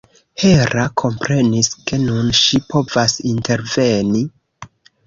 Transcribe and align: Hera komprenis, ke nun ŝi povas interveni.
Hera 0.43 0.85
komprenis, 1.01 1.69
ke 1.91 2.01
nun 2.07 2.35
ŝi 2.41 2.63
povas 2.75 3.17
interveni. 3.37 4.29